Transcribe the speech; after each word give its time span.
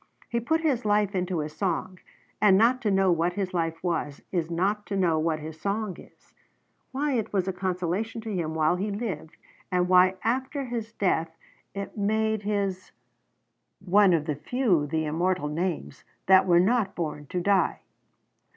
He 0.27 0.39
put 0.39 0.61
his 0.61 0.83
life 0.83 1.13
into 1.13 1.41
his 1.41 1.55
song; 1.55 1.99
and 2.41 2.57
not 2.57 2.81
to 2.81 2.89
know 2.89 3.11
what 3.11 3.33
his 3.33 3.53
life 3.53 3.83
was, 3.83 4.23
is 4.31 4.49
not 4.49 4.87
to 4.87 4.95
know 4.97 5.19
what 5.19 5.37
his 5.41 5.61
song 5.61 5.95
is, 5.99 6.33
why 6.91 7.11
it 7.13 7.31
was 7.31 7.47
a 7.47 7.53
consolation 7.53 8.19
to 8.21 8.33
him 8.33 8.55
while 8.55 8.77
he 8.77 8.89
lived, 8.89 9.37
and 9.71 9.87
why 9.87 10.15
after 10.23 10.63
his 10.65 10.91
death 10.93 11.37
it 11.75 11.95
made 11.99 12.41
his 12.41 12.93
"One 13.79 14.11
of 14.13 14.25
the 14.25 14.33
few, 14.33 14.87
the 14.87 15.05
immortal 15.05 15.49
names, 15.49 16.03
That 16.25 16.47
were 16.47 16.59
not 16.59 16.95
born 16.95 17.27
to 17.27 17.39
die." 17.39 17.81